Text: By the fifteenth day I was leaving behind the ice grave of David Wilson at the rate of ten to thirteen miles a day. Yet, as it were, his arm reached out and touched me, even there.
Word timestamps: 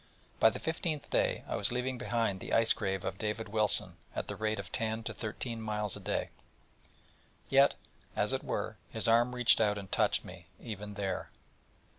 By 0.39 0.49
the 0.49 0.57
fifteenth 0.57 1.11
day 1.11 1.43
I 1.47 1.55
was 1.55 1.71
leaving 1.71 1.99
behind 1.99 2.39
the 2.39 2.53
ice 2.53 2.73
grave 2.73 3.05
of 3.05 3.19
David 3.19 3.49
Wilson 3.49 3.97
at 4.15 4.27
the 4.27 4.35
rate 4.35 4.59
of 4.59 4.71
ten 4.71 5.03
to 5.03 5.13
thirteen 5.13 5.61
miles 5.61 5.95
a 5.95 5.99
day. 5.99 6.31
Yet, 7.49 7.75
as 8.15 8.33
it 8.33 8.43
were, 8.43 8.77
his 8.89 9.07
arm 9.07 9.35
reached 9.35 9.61
out 9.61 9.77
and 9.77 9.91
touched 9.91 10.25
me, 10.25 10.47
even 10.59 10.95
there. 10.95 11.29